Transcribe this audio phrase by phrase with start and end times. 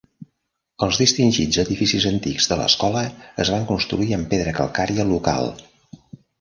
[0.87, 3.05] Els distingits edificis antics de l'escola
[3.45, 5.55] es van construir amb pedra calcària local.